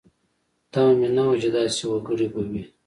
تمه 0.71 0.93
مې 0.99 1.09
نه 1.15 1.23
وه 1.27 1.35
چې 1.41 1.49
داسې 1.55 1.81
وګړي 1.87 2.27
به 2.33 2.41
وي. 2.49 2.63